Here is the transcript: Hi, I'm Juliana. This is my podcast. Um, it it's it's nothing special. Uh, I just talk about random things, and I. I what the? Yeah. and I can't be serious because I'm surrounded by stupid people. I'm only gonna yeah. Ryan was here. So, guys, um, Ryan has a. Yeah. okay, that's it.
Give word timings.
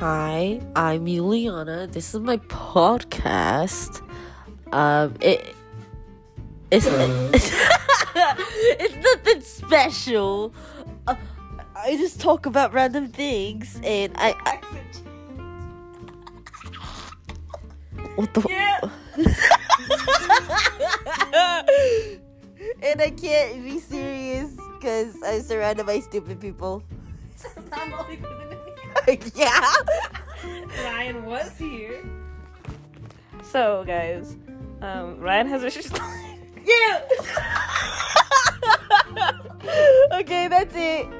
Hi, 0.00 0.60
I'm 0.74 1.04
Juliana. 1.04 1.86
This 1.86 2.14
is 2.14 2.20
my 2.20 2.38
podcast. 2.38 4.00
Um, 4.72 5.14
it 5.20 5.54
it's 6.70 6.86
it's 8.80 8.96
nothing 8.96 9.42
special. 9.42 10.54
Uh, 11.06 11.16
I 11.76 11.98
just 11.98 12.18
talk 12.18 12.46
about 12.46 12.72
random 12.72 13.08
things, 13.08 13.78
and 13.84 14.14
I. 14.16 14.34
I 14.46 14.56
what 18.16 18.32
the? 18.32 18.40
Yeah. 18.48 18.80
and 22.82 23.02
I 23.02 23.10
can't 23.10 23.62
be 23.62 23.78
serious 23.78 24.56
because 24.78 25.14
I'm 25.22 25.42
surrounded 25.42 25.84
by 25.84 26.00
stupid 26.00 26.40
people. 26.40 26.82
I'm 28.96 29.02
only 29.08 29.16
gonna 29.16 29.32
yeah. 29.34 29.72
Ryan 30.84 31.24
was 31.24 31.56
here. 31.58 32.04
So, 33.42 33.84
guys, 33.86 34.36
um, 34.82 35.18
Ryan 35.18 35.46
has 35.48 35.64
a. 35.64 35.70
Yeah. 36.62 37.00
okay, 40.12 40.46
that's 40.48 40.74
it. 40.76 41.19